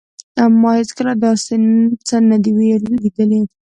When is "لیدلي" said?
2.57-3.41